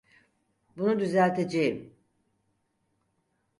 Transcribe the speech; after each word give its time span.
Bunu 0.77 0.99
düzelteceğim. 0.99 1.95